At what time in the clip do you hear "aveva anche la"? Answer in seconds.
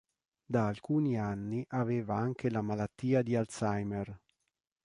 1.67-2.63